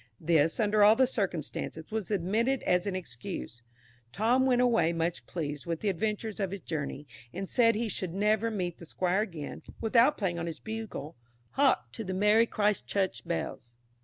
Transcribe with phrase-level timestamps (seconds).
[0.19, 3.61] This, under all the circumstances, was admitted as an excuse.
[4.11, 8.15] Tom went away much pleased with the adventures of his journey, and said he should
[8.15, 11.17] never meet the Squire again without playing on his bugle
[11.51, 13.75] "Hark to the merry Christ Church bells."